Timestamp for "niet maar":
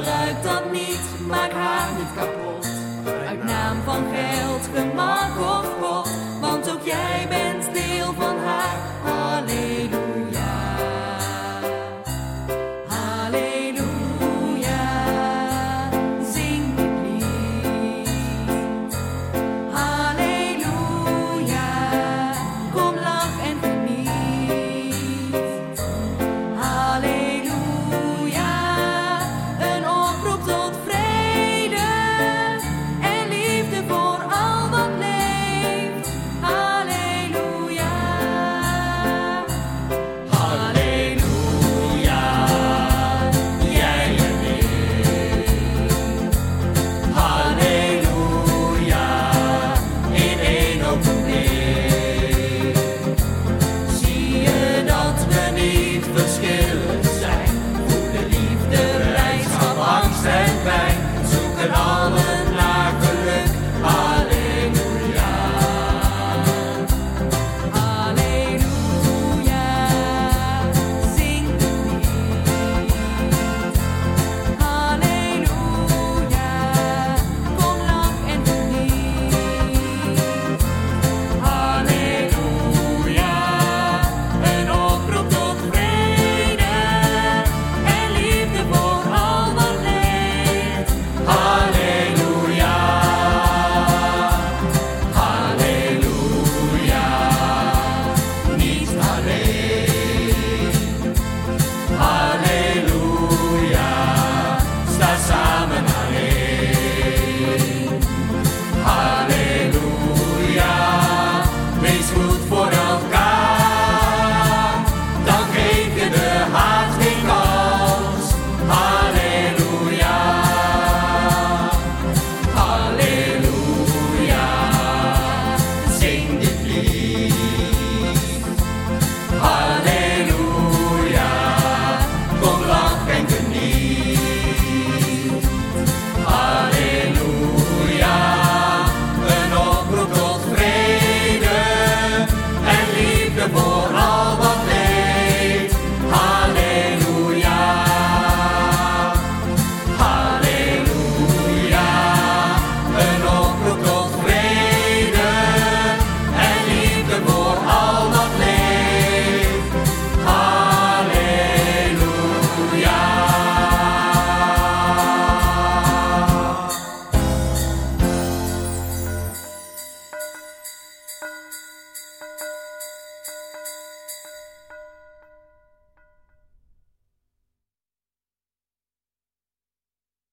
0.72-1.49